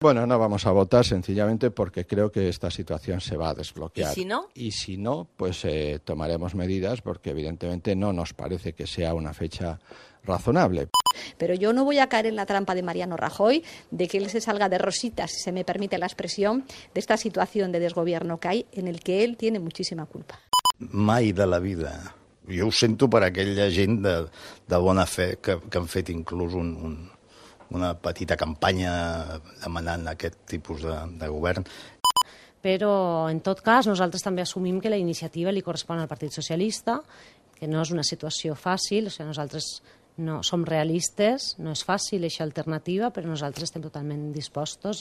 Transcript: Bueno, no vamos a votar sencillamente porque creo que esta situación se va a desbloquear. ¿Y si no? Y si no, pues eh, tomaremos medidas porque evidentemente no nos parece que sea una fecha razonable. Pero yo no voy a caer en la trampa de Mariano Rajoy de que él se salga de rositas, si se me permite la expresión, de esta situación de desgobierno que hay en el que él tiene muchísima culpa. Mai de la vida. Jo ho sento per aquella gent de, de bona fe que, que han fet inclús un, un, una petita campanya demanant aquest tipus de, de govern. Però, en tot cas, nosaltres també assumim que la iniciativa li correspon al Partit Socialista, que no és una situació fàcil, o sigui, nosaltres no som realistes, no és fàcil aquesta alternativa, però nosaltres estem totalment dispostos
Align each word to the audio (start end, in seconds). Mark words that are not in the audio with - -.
Bueno, 0.00 0.28
no 0.28 0.38
vamos 0.38 0.64
a 0.64 0.70
votar 0.70 1.04
sencillamente 1.04 1.72
porque 1.72 2.06
creo 2.06 2.30
que 2.30 2.48
esta 2.48 2.70
situación 2.70 3.20
se 3.20 3.36
va 3.36 3.48
a 3.48 3.54
desbloquear. 3.54 4.12
¿Y 4.12 4.14
si 4.14 4.24
no? 4.24 4.48
Y 4.54 4.70
si 4.70 4.96
no, 4.96 5.26
pues 5.36 5.64
eh, 5.64 5.98
tomaremos 6.04 6.54
medidas 6.54 7.02
porque 7.02 7.30
evidentemente 7.30 7.96
no 7.96 8.12
nos 8.12 8.32
parece 8.32 8.74
que 8.74 8.86
sea 8.86 9.12
una 9.14 9.34
fecha 9.34 9.80
razonable. 10.22 10.86
Pero 11.36 11.54
yo 11.54 11.72
no 11.72 11.84
voy 11.84 11.98
a 11.98 12.08
caer 12.08 12.26
en 12.26 12.36
la 12.36 12.46
trampa 12.46 12.76
de 12.76 12.84
Mariano 12.84 13.16
Rajoy 13.16 13.64
de 13.90 14.06
que 14.06 14.18
él 14.18 14.30
se 14.30 14.40
salga 14.40 14.68
de 14.68 14.78
rositas, 14.78 15.32
si 15.32 15.40
se 15.40 15.50
me 15.50 15.64
permite 15.64 15.98
la 15.98 16.06
expresión, 16.06 16.64
de 16.94 17.00
esta 17.00 17.16
situación 17.16 17.72
de 17.72 17.80
desgobierno 17.80 18.38
que 18.38 18.48
hay 18.48 18.66
en 18.70 18.86
el 18.86 19.00
que 19.00 19.24
él 19.24 19.36
tiene 19.36 19.58
muchísima 19.58 20.06
culpa. 20.06 20.38
Mai 20.78 21.32
de 21.32 21.44
la 21.44 21.58
vida. 21.58 22.14
Jo 22.48 22.68
ho 22.68 22.72
sento 22.72 23.10
per 23.10 23.24
aquella 23.26 23.66
gent 23.68 23.98
de, 24.00 24.30
de 24.68 24.78
bona 24.78 25.04
fe 25.04 25.36
que, 25.42 25.58
que 25.68 25.78
han 25.78 25.88
fet 25.90 26.08
inclús 26.08 26.54
un, 26.54 26.70
un, 26.80 26.94
una 27.74 27.92
petita 28.00 28.36
campanya 28.40 28.92
demanant 29.62 30.08
aquest 30.08 30.40
tipus 30.48 30.82
de, 30.86 30.96
de 31.20 31.28
govern. 31.28 31.66
Però, 32.64 32.92
en 33.30 33.38
tot 33.44 33.60
cas, 33.62 33.86
nosaltres 33.86 34.24
també 34.24 34.42
assumim 34.42 34.80
que 34.82 34.90
la 34.90 34.98
iniciativa 34.98 35.52
li 35.54 35.62
correspon 35.62 36.00
al 36.02 36.10
Partit 36.10 36.34
Socialista, 36.34 36.98
que 37.58 37.68
no 37.70 37.82
és 37.82 37.92
una 37.94 38.06
situació 38.06 38.56
fàcil, 38.58 39.06
o 39.06 39.12
sigui, 39.14 39.28
nosaltres 39.30 39.70
no 40.18 40.40
som 40.42 40.64
realistes, 40.66 41.52
no 41.62 41.72
és 41.76 41.84
fàcil 41.86 42.24
aquesta 42.26 42.42
alternativa, 42.46 43.12
però 43.14 43.30
nosaltres 43.30 43.68
estem 43.68 43.84
totalment 43.84 44.32
dispostos 44.34 44.96